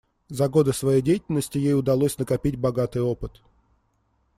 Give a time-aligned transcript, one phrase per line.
[0.29, 3.43] За годы своей деятельности ей удалось накопить богатый опыт.